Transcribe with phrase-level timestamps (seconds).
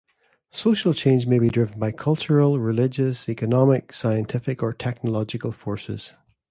[0.49, 6.13] Social change may be driven by cultural, religious, economic, scientific or technological forces.